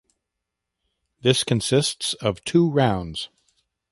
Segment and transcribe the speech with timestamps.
[1.21, 3.29] This consists of two rounds.